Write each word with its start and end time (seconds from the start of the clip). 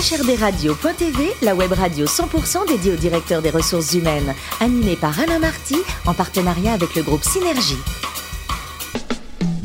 HRDRadio.tv, 0.00 1.34
la 1.42 1.54
web 1.54 1.74
radio 1.74 2.06
100% 2.06 2.66
dédiée 2.66 2.92
au 2.94 2.96
directeur 2.96 3.42
des 3.42 3.50
ressources 3.50 3.92
humaines, 3.92 4.34
animée 4.60 4.96
par 4.96 5.20
Alain 5.20 5.38
Marty, 5.38 5.76
en 6.06 6.14
partenariat 6.14 6.72
avec 6.72 6.94
le 6.94 7.02
groupe 7.02 7.22
Synergie. 7.22 7.76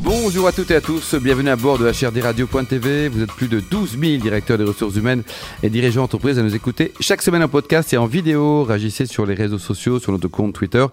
Bonjour 0.05 0.47
à 0.47 0.51
toutes 0.51 0.69
et 0.69 0.75
à 0.75 0.81
tous, 0.81 1.15
bienvenue 1.15 1.49
à 1.49 1.55
bord 1.55 1.79
de 1.79 1.89
HRDRadio.tv. 1.89 3.07
Vous 3.07 3.23
êtes 3.23 3.31
plus 3.31 3.47
de 3.47 3.59
12 3.59 3.97
000 3.99 4.21
directeurs 4.21 4.59
des 4.59 4.63
ressources 4.63 4.95
humaines 4.95 5.23
et 5.63 5.69
dirigeants 5.71 6.01
d'entreprise 6.01 6.37
à 6.37 6.43
nous 6.43 6.53
écouter 6.53 6.93
chaque 6.99 7.23
semaine 7.23 7.41
en 7.41 7.47
podcast 7.47 7.91
et 7.91 7.97
en 7.97 8.05
vidéo. 8.05 8.65
Réagissez 8.65 9.07
sur 9.07 9.25
les 9.25 9.33
réseaux 9.33 9.57
sociaux, 9.57 9.97
sur 9.97 10.11
notre 10.11 10.27
compte 10.27 10.53
Twitter, 10.53 10.85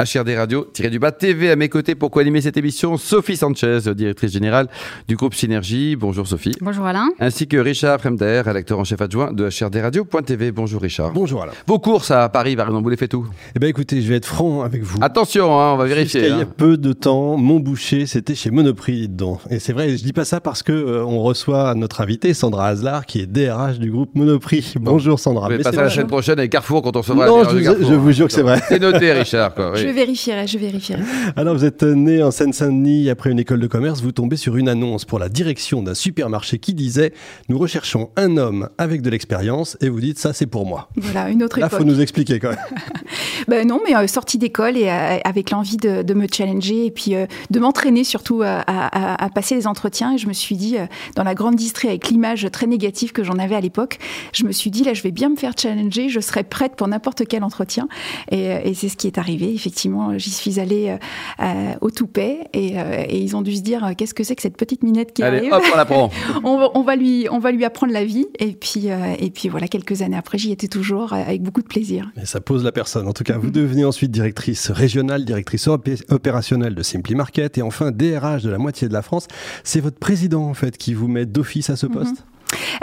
HRD 0.00 0.30
Radio-du-bas 0.36 1.12
TV. 1.12 1.52
À 1.52 1.54
mes 1.54 1.68
côtés 1.68 1.94
pour 1.94 2.10
co-animer 2.10 2.40
cette 2.40 2.56
émission, 2.56 2.96
Sophie 2.96 3.36
Sanchez, 3.36 3.78
directrice 3.94 4.32
générale 4.32 4.66
du 5.06 5.14
groupe 5.14 5.36
Synergie. 5.36 5.94
Bonjour 5.94 6.26
Sophie. 6.26 6.56
Bonjour 6.60 6.86
Alain. 6.86 7.10
Ainsi 7.20 7.46
que 7.46 7.58
Richard 7.58 8.00
Fremder, 8.00 8.42
rédacteur 8.44 8.80
en 8.80 8.84
chef 8.84 9.00
adjoint 9.00 9.32
de 9.32 9.48
HRDRadio.tv. 9.48 10.50
Bonjour 10.50 10.82
Richard. 10.82 11.12
Bonjour 11.12 11.44
Alain. 11.44 11.52
Vos 11.68 11.78
courses 11.78 12.10
à 12.10 12.28
Paris, 12.30 12.56
par 12.56 12.66
exemple, 12.66 12.82
vous 12.82 12.90
les 12.90 12.96
faites 12.96 13.14
où? 13.14 13.28
Eh 13.54 13.60
bien 13.60 13.68
écoutez, 13.68 14.02
je 14.02 14.08
vais 14.08 14.16
être 14.16 14.26
franc 14.26 14.62
avec 14.62 14.82
vous. 14.82 14.98
Attention, 15.02 15.60
hein, 15.60 15.74
on 15.74 15.76
va 15.76 15.84
vérifier. 15.84 16.22
Il 16.22 16.26
y 16.26 16.32
a 16.32 16.38
hein. 16.38 16.48
peu 16.56 16.76
de 16.76 16.92
temps, 16.92 17.36
mon 17.36 17.60
boucher, 17.60 18.06
c'était 18.06 18.34
chez 18.34 18.50
Monoprix 18.56 19.06
dedans. 19.08 19.38
Et 19.50 19.58
c'est 19.58 19.74
vrai, 19.74 19.90
je 19.96 20.02
dis 20.02 20.14
pas 20.14 20.24
ça 20.24 20.40
parce 20.40 20.62
que 20.62 20.72
euh, 20.72 21.04
on 21.04 21.22
reçoit 21.22 21.74
notre 21.74 22.00
invitée 22.00 22.32
Sandra 22.32 22.68
Aslar, 22.68 23.04
qui 23.04 23.20
est 23.20 23.26
DRH 23.26 23.78
du 23.78 23.90
groupe 23.90 24.14
Monoprix. 24.14 24.74
Bonjour 24.80 25.20
Sandra. 25.20 25.42
Vous 25.42 25.52
allez 25.52 25.58
Mais 25.58 25.64
passer 25.64 25.76
la 25.76 25.90
semaine 25.90 26.06
hein. 26.06 26.08
prochaine 26.08 26.38
avec 26.38 26.50
Carrefour 26.52 26.80
quand 26.82 26.96
on 26.96 27.02
se 27.02 27.12
voit 27.12 27.26
Non, 27.26 27.44
je, 27.44 27.50
vous- 27.58 27.86
je 27.88 27.94
vous 27.94 28.12
jure 28.12 28.26
que 28.28 28.32
c'est 28.32 28.40
vrai. 28.42 28.60
C'est 28.66 28.80
noté, 28.80 29.12
Richard. 29.12 29.54
Quoi, 29.54 29.72
oui. 29.72 29.80
Je 29.82 29.88
vérifierai, 29.88 30.46
je 30.46 30.56
vérifierai. 30.56 31.02
Alors 31.36 31.54
vous 31.54 31.66
êtes 31.66 31.82
né 31.82 32.22
en 32.22 32.30
Seine-Saint-Denis 32.30 33.10
après 33.10 33.30
une 33.30 33.38
école 33.38 33.60
de 33.60 33.66
commerce, 33.66 34.00
vous 34.00 34.12
tombez 34.12 34.36
sur 34.36 34.56
une 34.56 34.70
annonce 34.70 35.04
pour 35.04 35.18
la 35.18 35.28
direction 35.28 35.82
d'un 35.82 35.94
supermarché 35.94 36.58
qui 36.58 36.72
disait 36.72 37.12
nous 37.50 37.58
recherchons 37.58 38.08
un 38.16 38.38
homme 38.38 38.70
avec 38.78 39.02
de 39.02 39.10
l'expérience 39.10 39.76
et 39.82 39.90
vous 39.90 40.00
dites 40.00 40.18
ça 40.18 40.32
c'est 40.32 40.46
pour 40.46 40.64
moi. 40.64 40.88
Voilà, 40.96 41.28
une 41.28 41.42
autre 41.42 41.60
Là 41.60 41.66
époque. 41.66 41.80
faut 41.80 41.84
nous 41.84 42.00
expliquer 42.00 42.38
quand 42.40 42.48
même. 42.50 42.58
Ben 43.48 43.66
non, 43.66 43.80
mais 43.86 43.94
euh, 43.96 44.06
sortie 44.06 44.38
d'école 44.38 44.76
et 44.76 44.88
euh, 44.88 45.18
avec 45.24 45.50
l'envie 45.50 45.76
de, 45.76 46.02
de 46.02 46.14
me 46.14 46.26
challenger 46.32 46.86
et 46.86 46.90
puis 46.90 47.14
euh, 47.14 47.26
de 47.50 47.58
m'entraîner 47.60 48.04
surtout 48.04 48.42
à, 48.42 48.60
à- 48.66 49.24
à 49.24 49.28
passer 49.30 49.54
les 49.54 49.66
entretiens. 49.66 50.14
Et 50.14 50.18
je 50.18 50.26
me 50.28 50.32
suis 50.32 50.56
dit, 50.56 50.76
euh, 50.78 50.86
dans 51.14 51.22
la 51.24 51.34
grande 51.34 51.54
distrée 51.56 51.88
avec 51.88 52.08
l'image 52.08 52.46
très 52.52 52.66
négative 52.66 53.12
que 53.12 53.22
j'en 53.24 53.38
avais 53.38 53.54
à 53.54 53.60
l'époque, 53.60 53.98
je 54.32 54.44
me 54.44 54.52
suis 54.52 54.70
dit, 54.70 54.84
là, 54.84 54.94
je 54.94 55.02
vais 55.02 55.10
bien 55.10 55.28
me 55.28 55.36
faire 55.36 55.52
challenger, 55.56 56.08
je 56.08 56.20
serai 56.20 56.44
prête 56.44 56.76
pour 56.76 56.88
n'importe 56.88 57.26
quel 57.26 57.44
entretien. 57.44 57.88
Et, 58.30 58.48
euh, 58.52 58.60
et 58.64 58.74
c'est 58.74 58.88
ce 58.88 58.96
qui 58.96 59.06
est 59.06 59.18
arrivé. 59.18 59.52
Effectivement, 59.54 60.18
j'y 60.18 60.30
suis 60.30 60.60
allée 60.60 60.88
euh, 60.88 60.96
euh, 61.44 61.74
au 61.80 61.90
toupet 61.90 62.40
et, 62.52 62.78
euh, 62.78 63.04
et 63.08 63.18
ils 63.18 63.36
ont 63.36 63.42
dû 63.42 63.54
se 63.56 63.62
dire, 63.62 63.84
euh, 63.84 63.92
qu'est-ce 63.96 64.14
que 64.14 64.24
c'est 64.24 64.36
que 64.36 64.42
cette 64.42 64.56
petite 64.56 64.82
minette 64.82 65.12
qui 65.12 65.22
Allez, 65.22 65.38
arrive 65.38 65.52
hop, 65.52 65.62
on 65.72 65.76
la 65.76 65.84
prend. 65.84 66.10
on, 66.44 66.58
va, 66.58 66.70
on 66.74 66.82
va 66.82 66.96
lui, 66.96 67.26
on 67.30 67.38
va 67.38 67.52
lui 67.52 67.64
apprendre 67.64 67.92
la 67.92 68.04
vie. 68.04 68.26
Et 68.38 68.52
puis, 68.52 68.90
euh, 68.90 69.14
et 69.18 69.30
puis 69.30 69.48
voilà, 69.48 69.68
quelques 69.68 70.02
années 70.02 70.16
après, 70.16 70.38
j'y 70.38 70.52
étais 70.52 70.68
toujours 70.68 71.12
euh, 71.12 71.16
avec 71.16 71.42
beaucoup 71.42 71.62
de 71.62 71.66
plaisir. 71.66 72.10
Et 72.20 72.26
ça 72.26 72.40
pose 72.40 72.64
la 72.64 72.72
personne. 72.72 73.06
En 73.08 73.12
tout 73.12 73.24
cas, 73.24 73.25
vous 73.34 73.50
devenez 73.50 73.84
ensuite 73.84 74.10
directrice 74.10 74.70
régionale, 74.70 75.24
directrice 75.24 75.66
opé- 75.68 76.02
opérationnelle 76.10 76.74
de 76.74 76.82
Simply 76.82 77.14
Market 77.14 77.58
et 77.58 77.62
enfin 77.62 77.90
DRH 77.90 78.42
de 78.42 78.50
la 78.50 78.58
moitié 78.58 78.88
de 78.88 78.92
la 78.92 79.02
France. 79.02 79.26
C'est 79.64 79.80
votre 79.80 79.98
président 79.98 80.44
en 80.44 80.54
fait 80.54 80.76
qui 80.76 80.94
vous 80.94 81.08
met 81.08 81.26
d'office 81.26 81.70
à 81.70 81.76
ce 81.76 81.86
poste? 81.86 82.24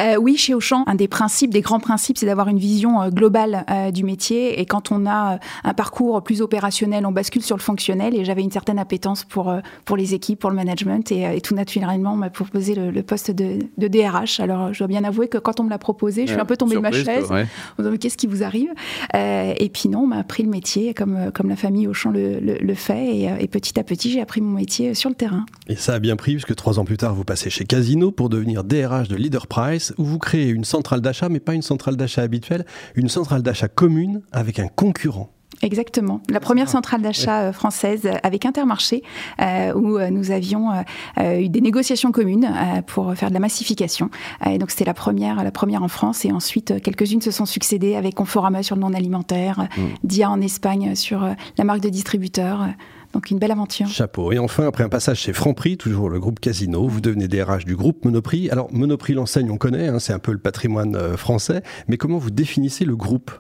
Euh, 0.01 0.15
oui, 0.17 0.37
chez 0.37 0.53
Auchan, 0.53 0.83
un 0.87 0.95
des 0.95 1.07
principes, 1.07 1.51
des 1.51 1.61
grands 1.61 1.79
principes, 1.79 2.17
c'est 2.17 2.25
d'avoir 2.25 2.47
une 2.47 2.57
vision 2.59 3.01
euh, 3.01 3.09
globale 3.09 3.65
euh, 3.69 3.91
du 3.91 4.03
métier. 4.03 4.59
Et 4.59 4.65
quand 4.65 4.91
on 4.91 5.05
a 5.05 5.33
euh, 5.35 5.37
un 5.63 5.73
parcours 5.73 6.23
plus 6.23 6.41
opérationnel, 6.41 7.05
on 7.05 7.11
bascule 7.11 7.41
sur 7.41 7.55
le 7.57 7.61
fonctionnel. 7.61 8.15
Et 8.15 8.25
j'avais 8.25 8.41
une 8.41 8.51
certaine 8.51 8.79
appétence 8.79 9.23
pour, 9.23 9.49
euh, 9.49 9.59
pour 9.85 9.97
les 9.97 10.13
équipes, 10.13 10.39
pour 10.39 10.49
le 10.49 10.55
management. 10.55 11.11
Et, 11.11 11.25
euh, 11.25 11.31
et 11.33 11.41
tout 11.41 11.55
naturellement, 11.55 12.13
on 12.13 12.17
m'a 12.17 12.29
proposé 12.29 12.75
le, 12.75 12.91
le 12.91 13.03
poste 13.03 13.31
de, 13.31 13.59
de 13.77 13.87
DRH. 13.87 14.39
Alors, 14.39 14.73
je 14.73 14.79
dois 14.79 14.87
bien 14.87 15.03
avouer 15.03 15.27
que 15.27 15.37
quand 15.37 15.59
on 15.59 15.63
me 15.63 15.69
l'a 15.69 15.77
proposé, 15.77 16.25
je 16.27 16.31
suis 16.31 16.41
un 16.41 16.45
peu 16.45 16.57
tombée 16.57 16.75
de 16.75 16.81
ma 16.81 16.91
chaise. 16.91 17.29
ouais. 17.29 17.45
On 17.77 17.81
me 17.81 17.87
dit, 17.87 17.91
mais 17.93 17.97
qu'est-ce 17.97 18.17
qui 18.17 18.27
vous 18.27 18.43
arrive? 18.43 18.69
Euh, 19.15 19.53
Et 19.57 19.69
puis 19.69 19.89
non, 19.89 19.99
on 20.01 20.07
m'a 20.07 20.17
appris 20.17 20.43
le 20.43 20.49
métier 20.49 20.93
comme, 20.93 21.31
comme 21.33 21.49
la 21.49 21.55
famille 21.55 21.87
Auchan 21.87 22.11
le, 22.11 22.39
le, 22.39 22.57
le 22.59 22.73
fait. 22.75 23.15
Et, 23.15 23.29
et 23.39 23.47
petit 23.47 23.79
à 23.79 23.83
petit, 23.83 24.11
j'ai 24.11 24.21
appris 24.21 24.41
mon 24.41 24.51
métier 24.57 24.93
sur 24.93 25.09
le 25.09 25.15
terrain. 25.15 25.45
Et 25.67 25.75
ça 25.75 25.93
a 25.93 25.99
bien 25.99 26.15
pris 26.15 26.33
puisque 26.33 26.55
trois 26.55 26.79
ans 26.79 26.85
plus 26.85 26.97
tard, 26.97 27.13
vous 27.13 27.23
passez 27.23 27.49
chez 27.49 27.65
Casino 27.65 28.11
pour 28.11 28.29
devenir 28.29 28.63
DRH 28.63 29.07
de 29.07 29.15
Leader 29.15 29.47
Price 29.63 29.93
où 29.97 30.03
vous 30.03 30.19
créez 30.19 30.49
une 30.49 30.65
centrale 30.65 31.01
d'achat, 31.01 31.29
mais 31.29 31.39
pas 31.39 31.53
une 31.53 31.61
centrale 31.61 31.95
d'achat 31.95 32.21
habituelle, 32.21 32.65
une 32.95 33.09
centrale 33.09 33.41
d'achat 33.41 33.67
commune 33.67 34.21
avec 34.31 34.59
un 34.59 34.67
concurrent. 34.67 35.29
Exactement. 35.61 36.19
La 36.29 36.41
première 36.41 36.67
centrale 36.67 37.01
d'achat 37.01 37.43
euh, 37.43 37.53
française 37.53 38.01
euh, 38.05 38.15
avec 38.23 38.45
Intermarché, 38.45 39.01
euh, 39.41 39.73
où 39.73 39.97
nous 40.11 40.31
avions 40.31 40.71
euh, 40.71 41.39
eu 41.39 41.47
des 41.47 41.61
négociations 41.61 42.11
communes 42.11 42.45
euh, 42.45 42.81
pour 42.81 43.13
faire 43.15 43.29
de 43.29 43.33
la 43.33 43.39
massification. 43.39 44.09
Et 44.45 44.57
donc 44.57 44.71
c'était 44.71 44.83
la 44.83 44.93
première, 44.93 45.41
la 45.41 45.51
première 45.51 45.83
en 45.83 45.87
France, 45.87 46.25
et 46.25 46.31
ensuite 46.33 46.81
quelques-unes 46.81 47.21
se 47.21 47.31
sont 47.31 47.45
succédées 47.45 47.95
avec 47.95 48.15
Conforama 48.15 48.63
sur 48.63 48.75
le 48.75 48.81
non 48.81 48.93
alimentaire, 48.93 49.67
euh, 49.77 49.87
Dia 50.03 50.29
en 50.29 50.41
Espagne 50.41 50.95
sur 50.95 51.25
la 51.57 51.63
marque 51.63 51.81
de 51.81 51.89
distributeur. 51.89 52.67
Donc 53.13 53.29
une 53.31 53.39
belle 53.39 53.51
aventure. 53.51 53.87
Chapeau. 53.87 54.31
Et 54.31 54.39
enfin, 54.39 54.67
après 54.67 54.83
un 54.83 54.89
passage 54.89 55.19
chez 55.19 55.33
Franprix, 55.33 55.77
toujours 55.77 56.09
le 56.09 56.19
groupe 56.19 56.39
Casino, 56.39 56.87
vous 56.87 56.99
devenez 57.01 57.27
DRH 57.27 57.65
du 57.65 57.75
groupe 57.75 58.03
Monoprix. 58.05 58.49
Alors, 58.49 58.67
Monoprix, 58.73 59.13
l'enseigne, 59.13 59.49
on 59.51 59.57
connaît, 59.57 59.87
hein, 59.87 59.99
c'est 59.99 60.13
un 60.13 60.19
peu 60.19 60.31
le 60.31 60.39
patrimoine 60.39 60.95
euh, 60.95 61.15
français, 61.15 61.61
mais 61.87 61.97
comment 61.97 62.17
vous 62.17 62.31
définissez 62.31 62.85
le 62.85 62.95
groupe? 62.95 63.31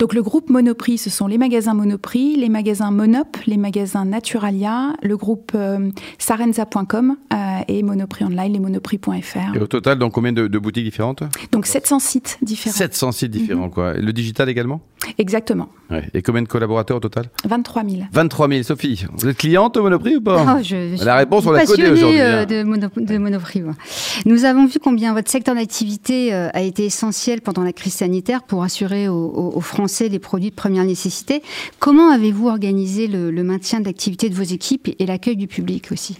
Donc 0.00 0.14
le 0.14 0.22
groupe 0.22 0.50
Monoprix, 0.50 0.98
ce 0.98 1.10
sont 1.10 1.28
les 1.28 1.38
magasins 1.38 1.74
Monoprix, 1.74 2.34
les 2.36 2.48
magasins 2.48 2.90
Monop, 2.90 3.36
les 3.46 3.56
magasins 3.56 4.04
Naturalia, 4.04 4.94
le 5.02 5.16
groupe 5.16 5.52
euh, 5.54 5.90
Sarenza.com 6.18 7.16
euh, 7.32 7.36
et 7.68 7.82
Monoprix 7.82 8.24
Online, 8.24 8.52
les 8.52 8.58
monoprix.fr. 8.58 9.54
Et 9.54 9.58
au 9.58 9.66
total, 9.66 9.98
dans 9.98 10.10
combien 10.10 10.32
de, 10.32 10.48
de 10.48 10.58
boutiques 10.58 10.84
différentes? 10.84 11.22
Donc 11.52 11.66
700 11.66 11.98
sites 11.98 12.38
différents. 12.42 12.74
700 12.74 13.12
sites 13.12 13.30
différents, 13.30 13.64
Mhm. 13.66 13.70
quoi. 13.70 13.96
Et 13.96 14.00
le 14.02 14.12
digital 14.12 14.48
également? 14.48 14.80
Exactement. 15.18 15.68
ouais. 15.90 16.04
Et 16.14 16.22
combien 16.22 16.42
de 16.42 16.48
collaborateurs 16.48 16.98
au 16.98 17.00
total 17.00 17.26
23 17.44 17.84
000. 17.84 18.02
23 18.12 18.48
000. 18.48 18.62
Sophie, 18.62 19.04
vous 19.16 19.28
êtes 19.28 19.36
cliente 19.36 19.76
au 19.76 19.82
Monoprix 19.82 20.16
ou 20.16 20.20
pas 20.20 20.56
Oh, 20.56 20.62
je, 20.62 20.96
je 20.96 21.04
La 21.04 21.16
réponse, 21.16 21.46
on 21.46 21.50
l'a 21.50 21.66
connaît 21.66 21.90
aujourd'hui, 21.90 22.20
euh, 22.20 22.42
hein. 22.42 22.46
de, 22.46 22.62
mono, 22.62 22.88
de 22.96 23.18
Monoprix. 23.18 23.62
Nous 24.26 24.44
avons 24.44 24.66
vu 24.66 24.78
combien 24.78 25.12
votre 25.14 25.30
secteur 25.30 25.54
d'activité 25.54 26.32
euh, 26.34 26.48
a 26.52 26.62
été 26.62 26.84
essentiel 26.84 27.40
pendant 27.40 27.62
la 27.62 27.72
crise 27.72 27.94
sanitaire 27.94 28.42
pour 28.42 28.62
assurer 28.62 29.08
aux, 29.08 29.60
Français 29.60 30.08
des 30.08 30.18
produits 30.18 30.50
de 30.50 30.54
première 30.54 30.84
nécessité. 30.84 31.42
Comment 31.78 32.10
avez-vous 32.10 32.48
organisé 32.48 33.06
le, 33.06 33.30
le 33.30 33.42
maintien 33.44 33.80
de 33.80 33.84
l'activité 33.84 34.28
de 34.28 34.34
vos 34.34 34.42
équipes 34.42 34.88
et 34.98 35.06
l'accueil 35.06 35.36
du 35.36 35.46
public 35.46 35.92
aussi? 35.92 36.18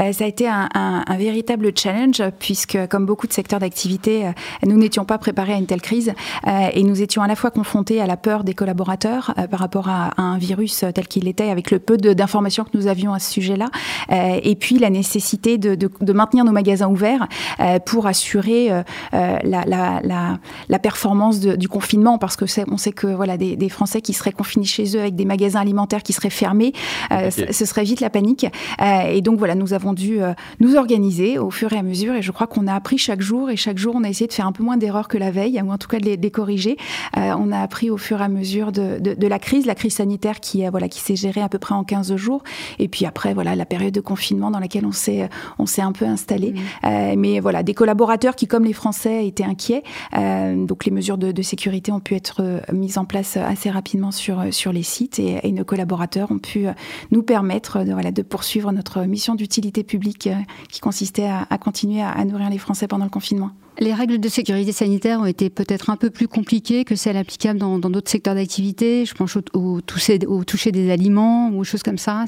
Euh, 0.00 0.12
ça 0.12 0.24
a 0.24 0.26
été 0.26 0.48
un, 0.48 0.68
un- 0.74 1.04
un 1.06 1.16
véritable 1.16 1.70
challenge 1.76 2.22
puisque, 2.38 2.78
comme 2.88 3.06
beaucoup 3.06 3.26
de 3.26 3.32
secteurs 3.32 3.60
d'activité, 3.60 4.26
euh, 4.26 4.30
nous 4.66 4.76
n'étions 4.76 5.04
pas 5.04 5.18
préparés 5.18 5.52
à 5.54 5.56
une 5.56 5.66
telle 5.66 5.80
crise 5.82 6.12
euh, 6.46 6.68
et 6.72 6.82
nous 6.82 7.02
étions 7.02 7.22
à 7.22 7.26
la 7.28 7.36
fois 7.36 7.50
confrontés 7.50 8.00
à 8.00 8.06
la 8.06 8.16
peur 8.16 8.44
des 8.44 8.54
collaborateurs 8.54 9.34
euh, 9.38 9.46
par 9.46 9.60
rapport 9.60 9.88
à, 9.88 10.08
à 10.16 10.22
un 10.22 10.38
virus 10.38 10.82
euh, 10.82 10.90
tel 10.92 11.06
qu'il 11.08 11.28
était, 11.28 11.50
avec 11.50 11.70
le 11.70 11.78
peu 11.78 11.96
d'informations 11.96 12.64
que 12.64 12.70
nous 12.76 12.86
avions 12.86 13.12
à 13.12 13.18
ce 13.18 13.30
sujet-là, 13.32 13.68
euh, 14.12 14.40
et 14.42 14.54
puis 14.56 14.78
la 14.78 14.90
nécessité 14.90 15.58
de, 15.58 15.74
de- 15.74 15.90
de 16.00 16.12
maintenir 16.12 16.44
nos 16.44 16.52
magasins 16.52 16.88
ouverts 16.88 17.26
euh, 17.60 17.78
pour 17.78 18.06
assurer 18.06 18.70
la, 19.12 19.40
la- 19.64 20.00
la- 20.02 20.38
la 20.68 20.78
performance 20.78 21.40
de- 21.40 21.56
du 21.56 21.68
confinement, 21.68 22.18
parce 22.18 22.36
que 22.36 22.44
on 22.70 22.76
sait 22.76 22.92
que 22.92 23.06
voilà 23.06 23.36
des, 23.36 23.56
des 23.56 23.68
Français 23.68 24.00
qui 24.00 24.12
seraient 24.12 24.32
confinés 24.32 24.64
chez 24.66 24.96
eux 24.96 25.00
avec 25.00 25.16
des 25.16 25.24
magasins 25.24 25.60
alimentaires 25.60 26.02
qui 26.02 26.12
seraient 26.12 26.30
fermés, 26.30 26.72
euh, 27.12 27.24
Compliqué. 27.30 27.52
ce 27.52 27.64
serait 27.64 27.84
vite 27.84 28.00
la 28.00 28.10
panique. 28.10 28.46
Euh, 28.80 29.02
et 29.12 29.20
donc 29.20 29.38
voilà, 29.38 29.54
nous 29.54 29.65
avons 29.72 29.92
dû 29.92 30.22
euh, 30.22 30.32
nous 30.60 30.76
organiser 30.76 31.38
au 31.38 31.50
fur 31.50 31.72
et 31.72 31.76
à 31.78 31.82
mesure. 31.82 32.14
Et 32.14 32.22
je 32.22 32.32
crois 32.32 32.46
qu'on 32.46 32.66
a 32.66 32.74
appris 32.74 32.98
chaque 32.98 33.20
jour. 33.20 33.50
Et 33.50 33.56
chaque 33.56 33.78
jour, 33.78 33.94
on 33.96 34.04
a 34.04 34.08
essayé 34.08 34.26
de 34.26 34.32
faire 34.32 34.46
un 34.46 34.52
peu 34.52 34.62
moins 34.62 34.76
d'erreurs 34.76 35.08
que 35.08 35.18
la 35.18 35.30
veille, 35.30 35.60
ou 35.64 35.70
en 35.72 35.78
tout 35.78 35.88
cas 35.88 35.98
de 35.98 36.04
les, 36.04 36.16
de 36.16 36.22
les 36.22 36.30
corriger. 36.30 36.76
Euh, 37.16 37.32
on 37.38 37.50
a 37.52 37.60
appris 37.60 37.90
au 37.90 37.96
fur 37.96 38.20
et 38.20 38.24
à 38.24 38.28
mesure 38.28 38.72
de, 38.72 38.98
de- 39.00 39.14
de 39.14 39.26
la 39.26 39.38
crise, 39.38 39.66
la 39.66 39.74
crise 39.74 39.94
sanitaire 39.96 40.40
qui, 40.40 40.64
euh, 40.66 40.70
voilà, 40.70 40.88
qui 40.88 41.00
s'est 41.00 41.16
gérée 41.16 41.40
à 41.40 41.48
peu 41.48 41.58
près 41.58 41.74
en 41.74 41.84
15 41.84 42.14
jours. 42.16 42.42
Et 42.78 42.88
puis 42.88 43.06
après, 43.06 43.34
voilà, 43.34 43.56
la 43.56 43.66
période 43.66 43.92
de 43.94 44.00
confinement 44.00 44.50
dans 44.50 44.60
laquelle 44.60 44.86
on 44.86 44.92
s'est, 44.92 45.28
on 45.58 45.66
s'est 45.66 45.82
un 45.82 45.92
peu 45.92 46.04
installé. 46.04 46.54
Euh, 46.84 47.14
mais 47.16 47.40
voilà, 47.40 47.62
des 47.62 47.74
collaborateurs 47.74 48.36
qui, 48.36 48.46
comme 48.46 48.64
les 48.64 48.72
Français, 48.72 49.26
étaient 49.26 49.44
inquiets. 49.44 49.82
Euh, 50.16 50.64
donc 50.66 50.84
les 50.84 50.90
mesures 50.92 51.18
de, 51.18 51.32
de 51.32 51.42
sécurité 51.42 51.90
ont 51.92 52.00
pu 52.00 52.14
être 52.14 52.42
mises 52.72 52.98
en 52.98 53.04
place 53.04 53.36
assez 53.36 53.70
rapidement 53.70 54.10
sur, 54.10 54.42
sur 54.52 54.72
les 54.72 54.82
sites 54.82 55.18
et, 55.18 55.40
et 55.42 55.52
nos 55.52 55.64
collaborateurs 55.64 56.30
ont 56.30 56.38
pu 56.38 56.66
nous 57.10 57.22
permettre 57.22 57.84
de, 57.84 57.92
voilà, 57.92 58.10
de 58.12 58.22
poursuivre 58.22 58.70
notre 58.72 59.02
mission 59.02 59.34
d'utilité 59.34 59.55
publique 59.82 60.26
euh, 60.26 60.36
qui 60.70 60.80
consistait 60.80 61.28
à, 61.28 61.58
continuer 61.58 62.02
à 62.02 62.24
nourrir 62.24 62.50
les 62.50 62.58
Français 62.58 62.88
pendant 62.88 63.04
le 63.04 63.10
confinement. 63.10 63.50
Les 63.78 63.92
règles 63.92 64.18
de 64.18 64.28
sécurité 64.28 64.72
sanitaire 64.72 65.20
ont 65.20 65.26
été 65.26 65.50
peut-être 65.50 65.90
un 65.90 65.96
peu 65.96 66.10
plus 66.10 66.28
compliquées 66.28 66.84
que 66.84 66.96
celles 66.96 67.16
applicables 67.16 67.58
dans 67.58 67.78
d'autres 67.78 68.10
secteurs 68.10 68.34
d'activité. 68.34 69.04
Je 69.04 69.14
pense 69.14 69.36
au, 69.52 69.80
toucher, 69.80 70.18
des 70.18 70.90
aliments 70.90 71.50
ou 71.50 71.60
aux 71.60 71.64
choses 71.64 71.82
comme 71.82 71.98
ça. 71.98 72.24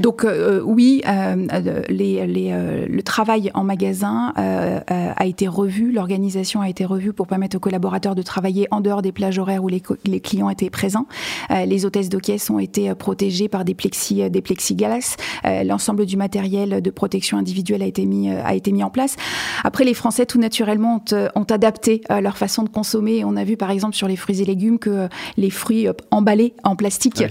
Donc 0.00 0.24
euh, 0.24 0.60
oui, 0.64 1.02
euh, 1.06 1.46
euh, 1.52 1.82
euh, 1.90 2.86
le 2.88 3.02
travail 3.02 3.50
en 3.54 3.64
magasin 3.64 4.32
euh, 4.38 4.80
euh, 4.90 5.12
a 5.16 5.26
été 5.26 5.48
revu, 5.48 5.92
l'organisation 5.92 6.60
a 6.60 6.68
été 6.68 6.84
revue 6.84 7.12
pour 7.12 7.26
permettre 7.26 7.56
aux 7.56 7.60
collaborateurs 7.60 8.14
de 8.14 8.22
travailler 8.22 8.68
en 8.70 8.80
dehors 8.80 9.02
des 9.02 9.12
plages 9.12 9.38
horaires 9.38 9.64
où 9.64 9.68
les, 9.68 10.20
clients 10.20 10.50
étaient 10.50 10.70
présents. 10.70 11.06
Euh, 11.50 11.64
les 11.64 11.84
hôtesses 11.84 12.08
de 12.08 12.18
caisse 12.18 12.50
ont 12.50 12.58
été 12.58 12.90
euh, 12.90 12.94
protégées 12.94 13.48
par 13.48 13.64
des, 13.64 13.74
plexi, 13.74 14.22
euh, 14.22 14.28
des 14.28 14.42
plexiglas. 14.42 15.16
Euh, 15.44 15.64
L'ensemble 15.64 16.06
du 16.06 16.16
matériel 16.16 16.80
de 16.80 16.90
protection 16.90 17.38
individuelle 17.38 17.82
a 17.82 17.86
été 17.86 18.06
mis, 18.06 18.30
euh, 18.30 18.42
a 18.44 18.54
été 18.54 18.72
mis 18.72 18.82
en 18.82 18.90
place. 18.90 19.16
Après, 19.64 19.84
les 19.84 19.94
Français, 19.94 20.26
tout 20.26 20.38
naturellement, 20.38 20.75
ont, 20.84 21.46
adapté 21.50 22.02
leur 22.20 22.36
façon 22.36 22.62
de 22.62 22.68
consommer. 22.68 23.24
On 23.24 23.36
a 23.36 23.44
vu 23.44 23.56
par 23.56 23.70
exemple 23.70 23.94
sur 23.94 24.08
les 24.08 24.16
fruits 24.16 24.42
et 24.42 24.44
légumes 24.44 24.78
que 24.78 25.08
les 25.36 25.50
fruits 25.50 25.86
emballés 26.10 26.54
en 26.64 26.76
plastique 26.76 27.22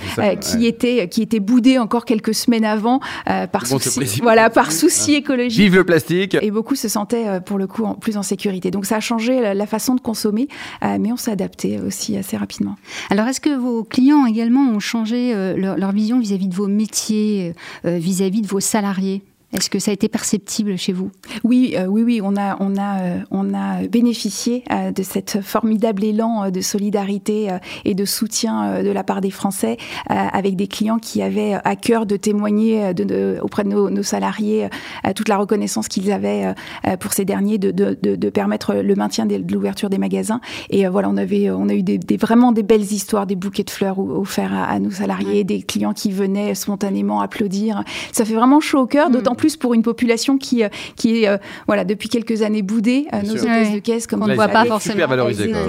qui 0.42 0.66
étaient 0.66 1.10
qui 1.10 1.22
étaient 1.22 1.40
boudés 1.40 1.78
encore 1.78 2.06
quelques 2.06 2.34
semaines 2.34 2.66
avant 2.66 3.00
par 3.26 3.68
souci, 3.68 4.22
voilà 4.22 4.50
par 4.50 4.72
souci 4.72 5.16
écologique. 5.16 5.60
Vive 5.60 5.76
le 5.76 5.84
plastique. 5.84 6.38
Et 6.42 6.52
beaucoup 6.52 6.76
se 6.76 6.88
sentaient 6.88 7.42
pour 7.42 7.58
le 7.58 7.68
coup 7.68 7.86
plus 8.00 8.18
en 8.18 8.24
sécurité. 8.24 8.72
Donc 8.72 8.86
ça 8.86 8.98
a 8.98 9.00
changé 9.00 9.54
la 9.54 9.68
façon 9.68 9.96
de 9.96 10.02
consommer, 10.02 10.48
mais 10.82 11.12
on 11.12 11.18
s'est 11.18 11.32
adapté 11.32 11.80
aussi 11.80 12.18
assez 12.18 12.38
rapidement. 12.38 12.76
Alors 13.10 13.28
est-ce 13.28 13.42
que 13.42 13.56
vos 13.56 13.84
clients 13.84 14.26
également 14.26 14.70
ont 14.70 14.80
changé 14.80 15.34
leur, 15.56 15.92
vision 15.92 16.20
vis-à-vis 16.20 16.48
de 16.48 16.56
vos 16.56 16.68
métiers, 16.68 17.54
vis 17.84 18.22
à 18.22 18.30
-vis 18.30 18.42
de 18.42 18.48
vos 18.48 18.60
salariés? 18.60 19.24
Est-ce 19.56 19.70
que 19.70 19.80
ça 19.80 19.92
a 19.92 19.94
été 19.94 20.10
perceptible 20.10 20.78
chez 20.78 20.92
vous? 20.92 21.12
Oui, 21.44 21.76
euh, 21.78 21.86
oui, 21.86 22.04
oui. 22.04 22.20
On 22.22 22.36
a, 22.36 22.58
on 22.60 22.76
a, 22.76 23.00
euh, 23.00 23.20
on 23.32 23.54
a 23.54 23.88
bénéficié 23.88 24.64
euh, 24.70 24.92
de 24.92 25.02
cette 25.02 25.42
formidable 25.42 26.04
élan 26.04 26.52
de 26.52 26.62
solidarité 26.62 27.50
et 27.86 27.94
de 27.94 28.06
soutien 28.06 28.84
de 28.84 28.90
la 28.90 29.04
part 29.04 29.22
des 29.22 29.32
Français 29.32 29.78
avec 30.08 30.56
des 30.56 30.68
clients 30.68 30.98
qui 31.00 31.22
avaient 31.22 31.54
à 31.64 31.76
cœur 31.76 32.06
de 32.06 32.18
témoigner 32.18 32.94
de, 32.94 33.38
auprès 33.42 33.64
de 33.64 33.70
nos, 33.70 34.04
salariés 34.04 34.68
toute 35.16 35.30
la 35.30 35.38
reconnaissance 35.38 35.88
qu'ils 35.88 36.12
avaient 36.12 36.54
pour 37.00 37.14
ces 37.14 37.26
derniers, 37.26 37.58
de, 37.58 37.72
de, 37.72 38.30
permettre 38.30 38.76
le 38.76 38.96
maintien 38.96 39.26
de, 39.26 39.44
l'ouverture 39.52 39.90
des 39.90 39.98
magasins. 39.98 40.42
Et 40.70 40.88
voilà, 40.88 41.10
on 41.10 41.18
avait, 41.18 41.50
on 41.50 41.70
a 41.70 41.74
eu 41.74 41.84
des, 41.84 42.18
vraiment 42.18 42.52
des 42.52 42.64
belles 42.64 42.82
histoires, 42.82 43.26
des 43.26 43.36
bouquets 43.36 43.64
de 43.64 43.70
fleurs 43.70 44.00
offerts 44.00 44.54
à, 44.54 44.80
nos 44.80 44.92
salariés, 44.92 45.44
des 45.44 45.62
clients 45.62 45.94
qui 45.94 46.12
venaient 46.12 46.56
spontanément 46.56 47.22
applaudir. 47.22 47.84
Ça 48.12 48.26
fait 48.26 48.36
vraiment 48.36 48.60
chaud 48.60 48.82
au 48.82 48.88
cœur, 48.88 49.10
d'autant 49.10 49.34
mm. 49.34 49.38
plus 49.38 49.45
plus 49.46 49.58
pour 49.58 49.76
une 49.76 49.84
population 49.84 50.40
qui, 50.40 50.64
euh, 50.64 50.70
qui 50.96 51.22
est, 51.22 51.28
euh, 51.28 51.38
voilà, 51.68 51.86
depuis 51.86 52.10
quelques 52.10 52.42
années 52.42 52.64
boudée. 52.64 53.06
Euh, 53.14 53.22
nos 53.22 53.36
hôtesses 53.36 53.74
de 53.74 53.78
caisse, 53.78 54.08
comme 54.08 54.24
on 54.24 54.28
ne 54.28 54.34
voit 54.34 54.48
pas 54.48 54.66
forcément. 54.66 55.06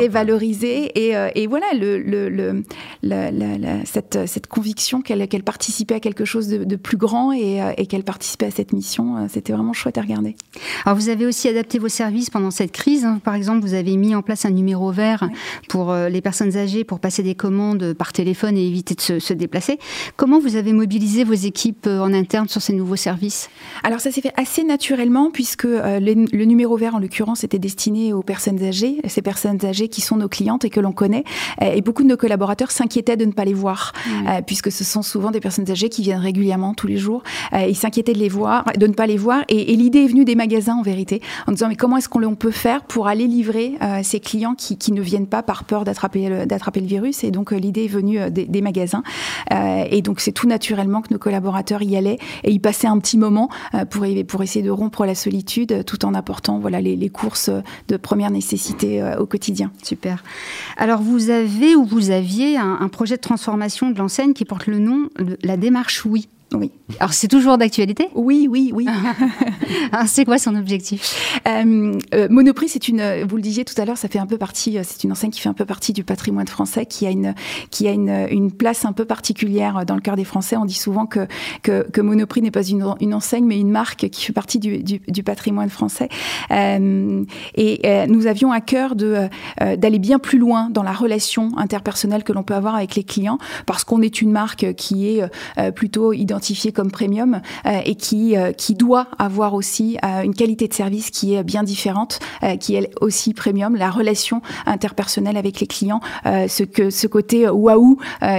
Valorisées. 0.08 0.92
Et, 0.94 1.14
et, 1.34 1.46
voilà, 1.46 1.66
le, 1.74 1.98
le, 1.98 2.62
cette, 3.84 4.18
cette 4.26 4.46
conviction 4.46 5.02
qu'elle 5.02 5.42
participait 5.42 5.96
à 5.96 6.00
quelque 6.00 6.24
chose 6.24 6.48
de, 6.48 6.76
plus 6.76 6.96
grand 6.96 7.32
et, 7.32 7.60
et 7.76 7.86
qu'elle 7.86 8.04
participait 8.04 8.46
à 8.46 8.50
cette 8.50 8.72
mission, 8.72 9.28
c'était 9.28 9.52
vraiment 9.52 9.74
chouette 9.74 9.98
à 9.98 10.00
regarder. 10.00 10.36
Alors, 10.86 10.96
vous 10.96 11.10
avez 11.10 11.26
aussi 11.26 11.48
adapté 11.48 11.78
vos 11.78 11.88
services 11.88 12.30
pendant 12.30 12.50
cette 12.50 12.72
crise. 12.72 13.04
Hein. 13.04 13.20
Par 13.22 13.34
exemple, 13.34 13.60
vous 13.60 13.74
avez 13.74 13.96
mis 13.96 14.14
en 14.14 14.22
place 14.22 14.46
un 14.46 14.50
numéro 14.50 14.90
vert 14.90 15.28
pour 15.68 15.92
les 15.94 16.20
personnes 16.22 16.56
âgées 16.56 16.84
pour 16.84 17.00
passer 17.00 17.22
des 17.22 17.34
commandes 17.34 17.92
par 17.92 18.12
téléphone 18.12 18.56
et 18.56 18.66
éviter 18.66 18.94
de 18.94 19.00
se, 19.02 19.18
se 19.18 19.34
déplacer. 19.34 19.78
Comment 20.16 20.40
vous 20.40 20.56
avez 20.56 20.72
mobilisé 20.72 21.24
vos 21.24 21.34
équipes 21.34 21.86
en 21.86 22.14
interne 22.14 22.48
sur 22.48 22.62
ces 22.62 22.72
nouveaux 22.72 22.96
services? 22.96 23.50
Alors 23.82 24.00
ça 24.00 24.10
s'est 24.10 24.20
fait 24.20 24.32
assez 24.36 24.64
naturellement 24.64 25.30
puisque 25.30 25.64
euh, 25.64 26.00
le, 26.00 26.44
numéro 26.44 26.76
vert 26.76 26.94
en 26.94 26.98
l'occurrence 26.98 27.44
était 27.44 27.58
destiné 27.58 28.12
aux 28.12 28.22
personnes 28.22 28.62
âgées, 28.62 29.00
ces 29.06 29.22
personnes 29.22 29.64
âgées 29.64 29.88
qui 29.88 30.00
sont 30.00 30.16
nos 30.16 30.28
clientes 30.28 30.64
et 30.64 30.70
que 30.70 30.80
l'on 30.80 30.92
connaît. 30.92 31.24
Euh, 31.62 31.72
et 31.74 31.80
beaucoup 31.80 32.02
de 32.02 32.08
nos 32.08 32.16
collaborateurs 32.16 32.70
s'inquiétaient 32.70 33.16
de 33.16 33.24
ne 33.24 33.32
pas 33.32 33.44
les 33.44 33.54
voir 33.54 33.92
euh, 34.26 34.40
puisque 34.46 34.72
ce 34.72 34.84
sont 34.84 35.02
souvent 35.02 35.30
des 35.30 35.40
personnes 35.40 35.70
âgées 35.70 35.88
qui 35.88 36.02
viennent 36.02 36.20
régulièrement 36.20 36.74
tous 36.74 36.86
les 36.86 36.96
jours. 36.96 37.22
ils 37.52 37.76
s'inquiétaient 37.76 38.12
de 38.12 38.18
les 38.18 38.28
voir, 38.28 38.64
de 38.76 38.86
ne 38.86 38.92
pas 38.92 39.06
les 39.06 39.16
voir. 39.16 39.42
Et, 39.48 39.76
l'idée 39.76 40.04
est 40.04 40.08
venue 40.08 40.24
des 40.24 40.34
magasins 40.34 40.76
en 40.76 40.82
vérité 40.82 41.20
en 41.46 41.52
disant 41.52 41.68
mais 41.68 41.76
comment 41.76 41.96
est-ce 41.96 42.08
qu'on 42.08 42.34
peut 42.34 42.50
faire 42.50 42.82
pour 42.82 43.08
aller 43.08 43.26
livrer 43.26 43.74
ces 44.02 44.20
clients 44.20 44.54
qui, 44.54 44.92
ne 44.92 45.00
viennent 45.00 45.26
pas 45.26 45.42
par 45.42 45.64
peur 45.64 45.84
d'attraper 45.84 46.28
le, 46.28 46.46
d'attraper 46.46 46.80
le 46.80 46.86
virus? 46.86 47.24
Et 47.24 47.30
donc 47.30 47.52
l'idée 47.52 47.84
est 47.84 47.88
venue 47.88 48.30
des, 48.30 48.46
des 48.46 48.62
magasins. 48.62 49.02
et 49.50 50.02
donc 50.02 50.20
c'est 50.20 50.32
tout 50.32 50.46
naturellement 50.46 51.02
que 51.02 51.12
nos 51.12 51.18
collaborateurs 51.18 51.82
y 51.82 51.96
allaient 51.96 52.18
et 52.44 52.50
y 52.50 52.58
passaient 52.58 52.86
un 52.86 52.98
petit 52.98 53.18
moment 53.18 53.26
euh, 53.36 53.55
pour, 53.90 54.06
pour 54.28 54.42
essayer 54.42 54.64
de 54.64 54.70
rompre 54.70 55.04
la 55.04 55.14
solitude 55.14 55.72
euh, 55.72 55.82
tout 55.82 56.04
en 56.04 56.14
apportant 56.14 56.58
voilà, 56.58 56.80
les, 56.80 57.08
courses 57.08 57.50
de 57.88 57.96
première 57.96 58.30
nécessité 58.30 59.02
euh, 59.02 59.18
au 59.18 59.26
quotidien. 59.26 59.70
Super. 59.82 60.22
Alors 60.76 61.00
vous 61.00 61.30
avez 61.30 61.76
ou 61.76 61.84
vous 61.84 62.10
aviez 62.10 62.56
un, 62.56 62.78
un 62.80 62.88
projet 62.88 63.16
de 63.16 63.20
transformation 63.20 63.90
de 63.90 63.98
l'enseigne 63.98 64.32
qui 64.32 64.44
porte 64.44 64.66
le 64.66 64.78
nom 64.78 65.08
de 65.18 65.38
la 65.42 65.56
démarche 65.56 66.04
Oui. 66.04 66.28
Oui. 66.54 66.70
Alors 67.00 67.12
c'est 67.12 67.26
toujours 67.26 67.58
d'actualité? 67.58 68.08
Oui, 68.14 68.46
oui, 68.48 68.70
oui. 68.72 68.86
c'est 70.06 70.24
quoi 70.24 70.38
son 70.38 70.54
objectif? 70.54 71.40
Euh, 71.48 71.98
euh, 72.14 72.28
Monoprix, 72.30 72.68
c'est 72.68 72.86
une. 72.86 73.24
Vous 73.24 73.34
le 73.34 73.42
disiez 73.42 73.64
tout 73.64 73.74
à 73.80 73.84
l'heure, 73.84 73.98
ça 73.98 74.06
fait 74.06 74.20
un 74.20 74.26
peu 74.26 74.38
partie. 74.38 74.78
Euh, 74.78 74.82
c'est 74.84 75.02
une 75.02 75.10
enseigne 75.10 75.30
qui 75.30 75.40
fait 75.40 75.48
un 75.48 75.54
peu 75.54 75.64
partie 75.64 75.92
du 75.92 76.04
patrimoine 76.04 76.46
français, 76.46 76.86
qui 76.86 77.04
a 77.04 77.10
une 77.10 77.34
qui 77.70 77.88
a 77.88 77.90
une, 77.90 78.28
une 78.30 78.52
place 78.52 78.84
un 78.84 78.92
peu 78.92 79.04
particulière 79.04 79.84
dans 79.84 79.96
le 79.96 80.00
cœur 80.00 80.14
des 80.14 80.24
Français. 80.24 80.56
On 80.56 80.64
dit 80.64 80.74
souvent 80.74 81.06
que 81.06 81.26
que, 81.64 81.90
que 81.90 82.00
Monoprix 82.00 82.42
n'est 82.42 82.52
pas 82.52 82.62
une, 82.62 82.94
une, 83.00 83.14
enseigne, 83.14 83.44
mais 83.44 83.58
une 83.58 83.70
marque 83.70 84.08
qui 84.08 84.24
fait 84.24 84.32
partie 84.32 84.60
du, 84.60 84.84
du, 84.84 85.00
du 85.00 85.22
patrimoine 85.24 85.68
français. 85.68 86.08
Euh, 86.52 87.24
et 87.56 87.80
euh, 87.84 88.06
nous 88.06 88.28
avions 88.28 88.52
à 88.52 88.60
cœur 88.60 88.94
de 88.94 89.28
d'aller 89.76 89.98
bien 89.98 90.18
plus 90.18 90.38
loin 90.38 90.70
dans 90.70 90.82
la 90.82 90.92
relation 90.92 91.50
interpersonnelle 91.56 92.22
que 92.22 92.32
l'on 92.32 92.42
peut 92.42 92.54
avoir 92.54 92.76
avec 92.76 92.94
les 92.94 93.04
clients, 93.04 93.38
parce 93.64 93.82
qu'on 93.84 94.00
est 94.02 94.20
une 94.22 94.30
marque 94.30 94.74
qui 94.74 95.08
est 95.08 95.22
plutôt 95.72 96.12
identifiée 96.12 96.35
comme 96.74 96.90
premium 96.90 97.40
euh, 97.66 97.80
et 97.84 97.94
qui, 97.94 98.36
euh, 98.36 98.52
qui 98.52 98.74
doit 98.74 99.08
avoir 99.18 99.54
aussi 99.54 99.98
euh, 100.04 100.22
une 100.22 100.34
qualité 100.34 100.68
de 100.68 100.74
service 100.74 101.10
qui 101.10 101.34
est 101.34 101.42
bien 101.42 101.62
différente, 101.62 102.18
qui 102.60 102.76
est 102.76 102.90
aussi 103.00 103.34
premium, 103.34 103.76
la 103.76 103.90
relation 103.90 104.42
interpersonnelle 104.66 105.36
avec 105.36 105.60
les 105.60 105.66
clients, 105.66 106.00
ce, 106.24 106.62
que, 106.62 106.90
ce 106.90 107.06
côté 107.06 107.48
waouh 107.48 107.98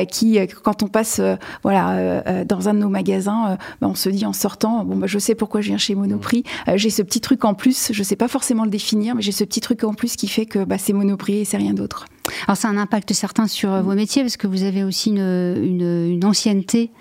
qui, 0.09 0.39
quand 0.63 0.83
on 0.83 0.87
passe 0.87 1.21
voilà, 1.63 2.43
dans 2.45 2.69
un 2.69 2.73
de 2.73 2.79
nos 2.79 2.89
magasins, 2.89 3.57
bah, 3.81 3.87
on 3.87 3.95
se 3.95 4.09
dit 4.09 4.25
en 4.25 4.33
sortant, 4.33 4.83
bon, 4.83 4.97
bah, 4.97 5.07
je 5.07 5.19
sais 5.19 5.35
pourquoi 5.35 5.61
je 5.61 5.69
viens 5.69 5.77
chez 5.77 5.95
Monoprix, 5.95 6.43
j'ai 6.75 6.89
ce 6.89 7.01
petit 7.01 7.21
truc 7.21 7.45
en 7.45 7.53
plus, 7.53 7.91
je 7.91 8.03
sais 8.03 8.15
pas 8.15 8.27
forcément 8.27 8.63
le 8.63 8.69
définir, 8.69 9.15
mais 9.15 9.21
j'ai 9.21 9.31
ce 9.31 9.43
petit 9.43 9.61
truc 9.61 9.83
en 9.83 9.93
plus 9.93 10.15
qui 10.15 10.27
fait 10.27 10.45
que 10.45 10.63
bah, 10.63 10.77
c'est 10.77 10.93
Monoprix 10.93 11.39
et 11.39 11.45
c'est 11.45 11.57
rien 11.57 11.73
d'autre. 11.73 12.05
Alors 12.47 12.57
ça 12.57 12.67
a 12.67 12.71
un 12.71 12.77
impact 12.77 13.13
certain 13.13 13.47
sur 13.47 13.81
vos 13.81 13.93
métiers 13.93 14.21
parce 14.21 14.37
que 14.37 14.47
vous 14.47 14.63
avez 14.63 14.83
aussi 14.83 15.09
une, 15.11 16.19
ancienneté 16.23 16.91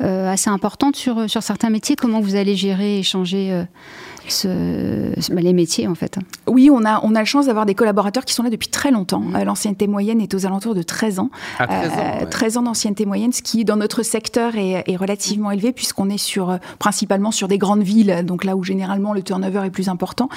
assez 0.00 0.50
importante 0.50 0.96
sur, 0.96 1.28
sur 1.28 1.42
certains 1.42 1.70
métiers. 1.70 1.96
Comment 1.96 2.20
vous 2.20 2.36
allez 2.36 2.56
gérer 2.56 2.98
et 2.98 3.02
changer 3.02 3.52
euh, 3.52 3.64
ce, 4.32 5.32
bah, 5.32 5.40
les 5.40 5.52
métiers 5.52 5.86
en 5.86 5.94
fait. 5.94 6.18
Oui, 6.46 6.70
on 6.72 6.84
a, 6.84 7.00
on 7.02 7.14
a 7.14 7.20
la 7.20 7.24
chance 7.24 7.46
d'avoir 7.46 7.66
des 7.66 7.74
collaborateurs 7.74 8.24
qui 8.24 8.34
sont 8.34 8.42
là 8.42 8.50
depuis 8.50 8.68
très 8.68 8.90
longtemps. 8.90 9.20
Mmh. 9.20 9.36
Euh, 9.36 9.44
l'ancienneté 9.44 9.86
moyenne 9.86 10.20
est 10.20 10.34
aux 10.34 10.46
alentours 10.46 10.74
de 10.74 10.82
13 10.82 11.18
ans. 11.18 11.30
13 11.58 11.68
ah, 11.68 12.24
ans, 12.24 12.26
13 12.30 12.56
euh, 12.56 12.60
ans 12.60 12.62
d'ancienneté 12.64 13.06
moyenne, 13.06 13.32
ce 13.32 13.42
qui 13.42 13.64
dans 13.64 13.76
notre 13.76 14.02
secteur 14.02 14.56
est, 14.56 14.84
est 14.86 14.96
relativement 14.96 15.50
élevé 15.50 15.72
puisqu'on 15.72 16.08
est 16.10 16.18
sur, 16.18 16.50
euh, 16.50 16.56
principalement 16.78 17.30
sur 17.30 17.48
des 17.48 17.58
grandes 17.58 17.82
villes, 17.82 18.22
donc 18.24 18.44
là 18.44 18.56
où 18.56 18.64
généralement 18.64 19.12
le 19.12 19.22
turnover 19.22 19.62
est 19.66 19.70
plus 19.70 19.88
important. 19.88 20.28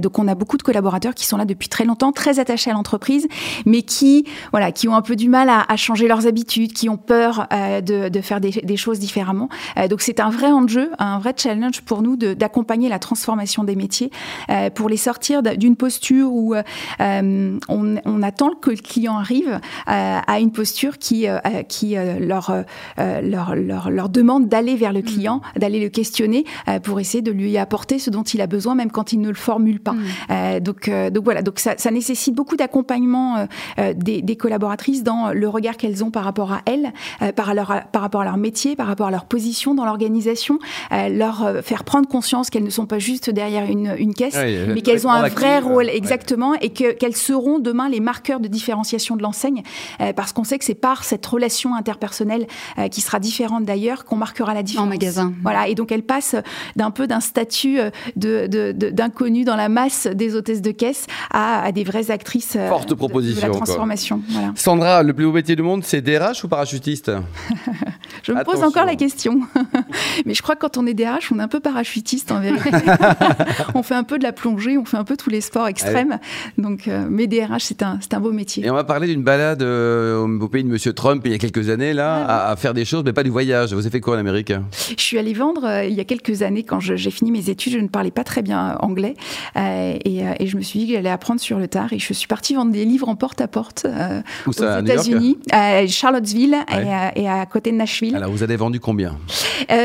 donc 0.00 0.18
on 0.18 0.28
a 0.28 0.34
beaucoup 0.34 0.56
de 0.56 0.62
collaborateurs 0.62 1.14
qui 1.14 1.26
sont 1.26 1.36
là 1.36 1.44
depuis 1.44 1.68
très 1.68 1.84
longtemps, 1.84 2.12
très 2.12 2.38
attachés 2.38 2.70
à 2.70 2.74
l'entreprise, 2.74 3.26
mais 3.66 3.82
qui, 3.82 4.24
voilà, 4.52 4.72
qui 4.72 4.88
ont 4.88 4.94
un 4.94 5.02
peu 5.02 5.16
du 5.16 5.28
mal 5.28 5.48
à, 5.48 5.64
à 5.68 5.76
changer 5.76 6.08
leurs 6.08 6.26
habitudes, 6.26 6.72
qui 6.72 6.88
ont 6.88 6.96
peur 6.96 7.46
de, 7.50 8.08
de, 8.08 8.20
faire 8.20 8.40
des, 8.40 8.50
des, 8.50 8.76
choses 8.76 8.98
différemment. 8.98 9.48
donc 9.88 10.00
c'est 10.00 10.20
un 10.20 10.30
vrai 10.30 10.50
enjeu, 10.50 10.90
un 10.98 11.18
vrai 11.18 11.34
challenge 11.36 11.82
pour 11.82 12.02
nous 12.02 12.16
d'accompagner 12.16 12.88
la 12.88 12.98
transformation 12.98 13.27
formation 13.28 13.62
des 13.62 13.76
métiers, 13.76 14.10
euh, 14.48 14.70
pour 14.70 14.88
les 14.88 14.96
sortir 14.96 15.42
d'une 15.42 15.76
posture 15.76 16.32
où 16.32 16.54
euh, 16.54 16.62
euh, 17.02 17.58
on, 17.68 18.22
attend 18.22 18.54
que 18.54 18.70
le 18.70 18.76
client 18.76 19.18
arrive 19.18 19.60
à 19.86 20.40
une 20.40 20.50
posture 20.50 20.98
qui, 20.98 21.26
qui 21.68 21.94
leur, 21.94 22.64
leur, 22.96 23.54
leur, 23.54 23.90
leur, 23.90 24.08
demande 24.08 24.48
d'aller 24.48 24.76
vers 24.76 24.92
le 24.92 25.02
client, 25.02 25.36
mm. 25.36 25.60
d'aller 25.60 25.80
le 25.80 25.88
questionner 25.88 26.44
pour 26.82 26.98
essayer 27.00 27.22
de 27.22 27.30
lui 27.30 27.56
apporter 27.58 27.98
ce 27.98 28.10
dont 28.10 28.22
il 28.22 28.40
a 28.40 28.46
besoin, 28.46 28.74
même 28.74 28.90
quand 28.90 29.12
il 29.12 29.20
ne 29.20 29.28
le 29.28 29.34
formule 29.34 29.80
pas. 29.80 29.92
Mm. 29.92 30.60
donc, 30.60 30.90
donc 30.90 31.24
voilà, 31.24 31.42
donc 31.42 31.58
ça, 31.58 31.74
ça 31.76 31.90
nécessite 31.90 32.34
beaucoup 32.34 32.56
d'accompagnement 32.56 33.46
des, 33.76 34.22
des, 34.22 34.36
collaboratrices 34.36 35.02
dans 35.02 35.32
le 35.32 35.48
regard 35.48 35.76
qu'elles 35.76 36.02
ont 36.02 36.10
par 36.10 36.24
rapport 36.24 36.52
à 36.52 36.62
elles, 36.66 36.92
par, 37.34 37.54
leur, 37.54 37.82
par 37.92 38.02
rapport 38.02 38.22
à 38.22 38.24
leur 38.24 38.36
métier, 38.36 38.74
par 38.74 38.86
rapport 38.86 39.06
à 39.06 39.10
leur 39.10 39.26
position 39.26 39.74
dans 39.74 39.84
l'organisation, 39.84 40.58
leur 40.90 41.62
faire 41.62 41.84
prendre 41.84 42.08
conscience 42.08 42.50
qu'elles 42.50 42.64
ne 42.64 42.70
sont 42.70 42.86
pas 42.86 42.98
juste 42.98 43.17
derrière 43.26 43.64
une, 43.64 43.94
une 43.98 44.14
caisse, 44.14 44.36
mais 44.36 44.82
qu'elles 44.82 45.06
ont 45.06 45.10
un 45.10 45.28
vrai 45.28 45.58
rôle 45.58 45.88
exactement 45.88 46.54
et 46.54 46.70
que 46.70 46.92
qu'elles 46.92 47.16
seront 47.16 47.58
demain 47.58 47.88
les 47.88 48.00
marqueurs 48.00 48.40
de 48.40 48.48
différenciation 48.48 49.16
de 49.16 49.22
l'enseigne, 49.22 49.62
euh, 50.00 50.12
parce 50.12 50.32
qu'on 50.32 50.44
sait 50.44 50.58
que 50.58 50.64
c'est 50.64 50.74
par 50.74 51.04
cette 51.04 51.24
relation 51.26 51.74
interpersonnelle 51.74 52.46
euh, 52.78 52.88
qui 52.88 53.00
sera 53.00 53.20
différente 53.20 53.64
d'ailleurs 53.64 54.04
qu'on 54.04 54.16
marquera 54.16 54.54
la 54.54 54.62
différence. 54.62 54.86
En 54.86 54.90
magasin. 54.90 55.32
Voilà, 55.42 55.68
et 55.68 55.74
donc 55.74 55.92
elle 55.92 56.02
passe 56.02 56.36
d'un 56.76 56.90
peu 56.90 57.06
d'un 57.06 57.20
statut 57.20 57.80
euh, 57.80 57.90
de, 58.16 58.72
d'inconnu 58.90 59.44
dans 59.44 59.56
la 59.56 59.68
masse 59.68 60.06
des 60.06 60.34
hôtesses 60.34 60.62
de 60.62 60.70
caisse 60.70 61.06
à, 61.30 61.62
à 61.62 61.72
des 61.72 61.84
vraies 61.84 62.10
actrices 62.10 62.56
Forte 62.68 62.94
proposition, 62.94 63.46
de, 63.46 63.52
la 63.52 63.56
transformation. 63.56 64.22
Voilà. 64.28 64.52
Sandra, 64.54 65.02
le 65.02 65.12
plus 65.12 65.26
beau 65.26 65.32
métier 65.32 65.56
du 65.56 65.62
monde, 65.62 65.84
c'est 65.84 66.00
DRH 66.00 66.44
ou 66.44 66.48
parachutiste? 66.48 67.10
Je 68.22 68.32
me 68.32 68.44
pose 68.44 68.62
encore 68.62 68.84
la 68.84 68.96
question. 68.96 69.40
Mais 70.26 70.34
je 70.34 70.42
crois 70.42 70.54
que 70.54 70.60
quand 70.60 70.76
on 70.76 70.86
est 70.86 70.94
DRH, 70.94 71.32
on 71.32 71.38
est 71.38 71.42
un 71.42 71.48
peu 71.48 71.60
parachutiste 71.60 72.32
en 72.32 72.40
vérité. 72.40 72.70
on 73.74 73.82
fait 73.82 73.94
un 73.94 74.04
peu 74.04 74.18
de 74.18 74.22
la 74.22 74.32
plongée, 74.32 74.78
on 74.78 74.84
fait 74.84 74.96
un 74.96 75.04
peu 75.04 75.16
tous 75.16 75.30
les 75.30 75.40
sports 75.40 75.68
extrêmes. 75.68 76.18
Donc, 76.56 76.88
euh, 76.88 77.06
mais 77.08 77.26
DRH, 77.26 77.62
c'est 77.62 77.82
un, 77.82 77.98
un 78.12 78.20
beau 78.20 78.32
métier. 78.32 78.64
Et 78.64 78.70
on 78.70 78.74
va 78.74 78.84
parler 78.84 79.06
d'une 79.06 79.22
balade 79.22 79.62
euh, 79.62 80.18
au 80.24 80.48
pays 80.48 80.64
de 80.64 80.68
Monsieur 80.68 80.92
Trump 80.92 81.22
il 81.24 81.32
y 81.32 81.34
a 81.34 81.38
quelques 81.38 81.70
années, 81.70 81.92
là, 81.92 82.48
à, 82.48 82.56
faire 82.56 82.74
des 82.74 82.84
choses, 82.84 83.02
mais 83.04 83.12
pas 83.12 83.22
du 83.22 83.30
voyage. 83.30 83.72
Vous 83.72 83.80
avez 83.80 83.90
fait 83.90 84.00
quoi 84.00 84.16
en 84.16 84.18
Amérique? 84.18 84.52
Je 84.96 85.02
suis 85.02 85.18
allée 85.18 85.34
vendre 85.34 85.64
euh, 85.64 85.84
il 85.84 85.94
y 85.94 86.00
a 86.00 86.04
quelques 86.04 86.42
années, 86.42 86.62
quand 86.62 86.80
j'ai 86.80 87.10
fini 87.10 87.30
mes 87.30 87.50
études, 87.50 87.72
je 87.72 87.78
ne 87.78 87.88
parlais 87.88 88.10
pas 88.10 88.24
très 88.24 88.42
bien 88.42 88.76
anglais. 88.80 89.14
Et, 89.56 90.22
et, 90.38 90.46
je 90.46 90.56
me 90.56 90.62
suis 90.62 90.80
dit 90.80 90.88
que 90.88 90.94
j'allais 90.94 91.10
apprendre 91.10 91.40
sur 91.40 91.58
le 91.58 91.68
tard. 91.68 91.92
Et 91.92 91.98
je 91.98 92.12
suis 92.12 92.26
partie 92.26 92.54
vendre 92.54 92.72
des 92.72 92.84
livres 92.84 93.08
en 93.08 93.16
porte-à-porte 93.16 93.86
aux 94.46 94.52
États-Unis, 94.52 95.38
à 95.50 95.86
Charlottesville 95.86 96.56
et, 97.16 97.28
à, 97.28 97.46
côté 97.46 97.70
de 97.72 97.76
Nashville. 97.76 98.16
Alors, 98.16 98.30
vous 98.30 98.42
avez 98.42 98.56
vendu 98.56 98.80
combien? 98.80 99.16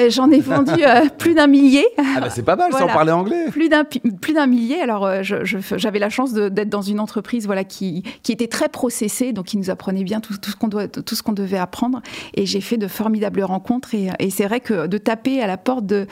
J'en 0.10 0.30
ai 0.32 0.40
vendu 0.40 0.84
plus 1.18 1.34
d'un 1.34 1.48
millier. 1.48 1.86
Ah 1.98 2.22
bah 2.22 2.30
c'est 2.30 2.44
pas 2.44 2.56
mal, 2.56 2.72
sans 2.72 2.88
parler 2.88 3.12
anglais. 3.14 3.46
Plus 3.52 3.70
d'un 3.70 3.84
plus 3.86 4.34
d'un 4.34 4.48
millier. 4.48 4.82
Alors, 4.82 5.10
j'avais 5.22 6.00
la 6.00 6.10
chance 6.10 6.34
d'être 6.34 6.70
dans 6.70 6.82
une 6.82 7.00
entreprise 7.00 7.46
voilà 7.46 7.64
qui, 7.64 8.04
qui 8.24 8.32
était 8.32 8.48
très 8.48 8.70
processée, 8.70 9.34
donc 9.34 9.46
qui 9.46 9.58
nous 9.58 9.70
apprenait 9.70 10.04
bien 10.04 10.20
tout, 10.20 10.38
tout 10.38 10.52
ce 10.52 10.56
qu'on 10.56 10.68
doit 10.68 10.88
tout 10.88 11.16
ce 11.16 11.24
qu'on 11.24 11.34
devait 11.34 11.58
apprendre. 11.58 12.02
Et 12.34 12.46
j'ai 12.46 12.62
fait 12.62 12.78
de 12.78 12.88
formidables 12.88 13.44
rencontres. 13.44 13.96
Et, 13.96 14.10
et 14.20 14.30
c'est 14.30 14.46
vrai 14.46 14.60
que 14.60 14.88
de 14.88 14.98
taper 14.98 15.42
à 15.42 15.48
la 15.48 15.58
porte 15.58 15.86
de, 15.86 16.08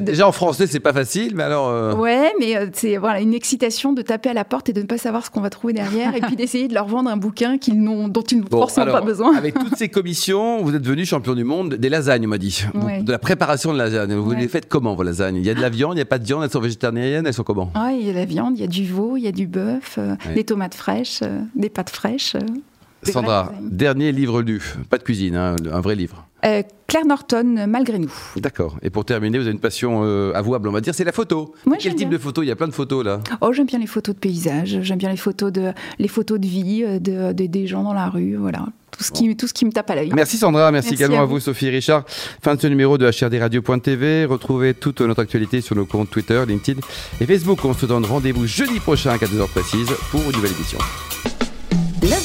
déjà 0.00 0.28
en 0.28 0.32
français 0.32 0.66
c'est 0.66 0.80
pas 0.80 0.92
facile, 0.92 1.34
mais 1.34 1.42
alors. 1.42 1.68
Euh, 1.68 1.94
ouais, 1.94 2.32
mais 2.38 2.56
euh, 2.56 2.66
c'est 2.72 2.96
voilà 2.96 3.20
une 3.20 3.34
excitation 3.34 3.92
de 3.92 4.02
taper 4.02 4.30
à 4.30 4.34
la 4.34 4.44
porte 4.44 4.68
et 4.68 4.72
de 4.72 4.80
ne 4.80 4.86
pas 4.86 4.98
savoir 4.98 5.24
ce 5.24 5.30
qu'on 5.30 5.40
va 5.40 5.50
trouver 5.50 5.72
derrière, 5.72 6.14
et 6.14 6.20
puis 6.20 6.36
d'essayer 6.36 6.68
de 6.68 6.74
leur 6.74 6.86
vendre 6.86 7.10
un 7.10 7.16
bouquin 7.16 7.58
qu'ils 7.58 7.80
n'ont 7.82 8.08
dont 8.08 8.22
ils 8.22 8.38
n'ont 8.38 8.46
forcément 8.50 8.92
pas 8.92 9.00
besoin. 9.00 9.36
Avec 9.36 9.54
toutes 9.54 9.76
ces 9.76 9.88
commissions, 9.88 10.62
vous 10.62 10.74
êtes 10.74 10.82
devenu 10.82 11.04
champion 11.04 11.34
du 11.34 11.44
monde 11.44 11.74
des 11.74 11.88
lasagnes, 11.88 12.26
on 12.26 12.28
m'a 12.28 12.38
dit, 12.38 12.64
de 12.74 13.10
la 13.10 13.18
préparation 13.18 13.72
de 13.72 13.78
lasagnes. 13.78 14.14
Vous 14.14 14.32
les 14.32 14.48
faites 14.48 14.68
comment 14.68 14.94
vos 14.94 15.02
lasagnes? 15.02 15.36
Il 15.36 15.46
y 15.46 15.50
a 15.50 15.54
de 15.54 15.60
la 15.60 15.68
viande, 15.68 15.92
il 15.92 15.96
n'y 15.96 16.02
a 16.02 16.03
pas 16.04 16.18
de 16.18 16.24
viande, 16.24 16.44
elles 16.44 16.50
sont 16.50 16.60
végétariennes, 16.60 17.26
elles 17.26 17.34
sont 17.34 17.44
comment? 17.44 17.70
Ah, 17.74 17.92
il 17.92 18.06
y 18.06 18.10
a 18.10 18.12
de 18.12 18.18
la 18.18 18.24
viande, 18.24 18.58
il 18.58 18.60
y 18.60 18.64
a 18.64 18.68
du 18.68 18.86
veau, 18.86 19.16
il 19.16 19.22
y 19.22 19.28
a 19.28 19.32
du 19.32 19.46
bœuf, 19.46 19.96
euh, 19.98 20.16
des 20.34 20.44
tomates 20.44 20.74
fraîches, 20.74 21.20
euh, 21.22 21.40
des 21.54 21.68
pâtes 21.68 21.90
fraîches. 21.90 22.36
Euh, 23.08 23.12
Sandra, 23.12 23.52
dernier 23.60 24.12
livre 24.12 24.42
lu, 24.42 24.62
pas 24.90 24.98
de 24.98 25.02
cuisine, 25.02 25.36
hein, 25.36 25.56
un 25.70 25.80
vrai 25.80 25.94
livre. 25.94 26.26
Claire 26.86 27.06
Norton, 27.06 27.64
malgré 27.66 27.98
nous. 27.98 28.12
D'accord. 28.36 28.76
Et 28.82 28.90
pour 28.90 29.06
terminer, 29.06 29.38
vous 29.38 29.44
avez 29.44 29.52
une 29.52 29.60
passion 29.60 30.02
avouable, 30.34 30.68
on 30.68 30.72
va 30.72 30.82
dire, 30.82 30.94
c'est 30.94 31.04
la 31.04 31.12
photo. 31.12 31.54
Quel 31.80 31.94
type 31.94 32.10
de 32.10 32.18
photo? 32.18 32.42
Il 32.42 32.46
y 32.46 32.50
a 32.50 32.56
plein 32.56 32.68
de 32.68 32.74
photos 32.74 33.02
là. 33.02 33.20
Oh, 33.40 33.52
j'aime 33.54 33.66
bien 33.66 33.78
les 33.78 33.86
photos 33.86 34.14
de 34.14 34.20
paysages, 34.20 34.78
j'aime 34.82 34.98
bien 34.98 35.10
les 35.10 35.16
photos 35.16 35.50
de, 35.50 35.72
les 35.98 36.08
photos 36.08 36.38
de 36.38 36.46
vie, 36.46 36.84
de, 37.00 37.32
des 37.32 37.66
gens 37.66 37.82
dans 37.82 37.94
la 37.94 38.08
rue, 38.08 38.36
voilà. 38.36 38.66
Tout 38.96 39.02
ce, 39.02 39.10
qui, 39.10 39.34
tout 39.36 39.48
ce 39.48 39.54
qui 39.54 39.64
me 39.64 39.72
tape 39.72 39.90
à 39.90 39.96
l'œil. 39.96 40.10
Merci 40.14 40.36
Sandra, 40.36 40.70
merci, 40.70 40.94
également 40.94 41.22
à 41.22 41.24
vous. 41.24 41.40
Sophie 41.40 41.68
Richard. 41.68 42.04
Fin 42.42 42.54
de 42.54 42.60
ce 42.60 42.68
numéro 42.68 42.96
de 42.96 43.10
HRDRadio.tv. 43.10 44.26
Retrouvez 44.26 44.74
toute 44.74 45.00
notre 45.00 45.20
actualité 45.20 45.60
sur 45.62 45.74
nos 45.74 45.84
comptes 45.84 46.10
Twitter, 46.10 46.40
LinkedIn 46.46 46.80
et 47.20 47.26
Facebook. 47.26 47.64
On 47.64 47.74
se 47.74 47.86
donne 47.86 48.04
rendez-vous 48.04 48.46
jeudi 48.46 48.78
prochain 48.78 49.10
à 49.10 49.16
14h 49.16 49.48
précise 49.48 49.88
pour 50.12 50.20
une 50.20 50.32
nouvelle 50.32 50.52
édition. 50.52 50.78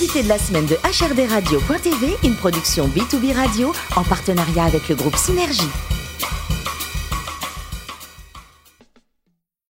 L'invité 0.10 0.24
de 0.24 0.30
la 0.30 0.40
semaine 0.40 0.66
de 0.66 0.76
HRDRadio.tv, 0.76 2.16
une 2.24 2.34
production 2.34 2.88
B2B 2.88 3.32
Radio 3.32 3.74
en 3.96 4.04
partenariat 4.04 4.64
avec 4.64 4.90
le 4.90 4.96
groupe 4.96 5.16
Synergie. 5.16 5.70